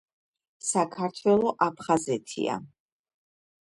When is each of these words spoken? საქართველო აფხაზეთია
საქართველო 0.69 1.53
აფხაზეთია 1.69 2.61